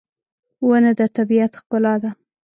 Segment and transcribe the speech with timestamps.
[0.67, 2.11] •ونه د طبیعت ښکلا ده.